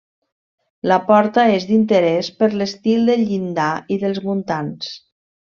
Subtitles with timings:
[0.91, 4.91] La porta és d'interés per l'estil del llindar i dels muntants.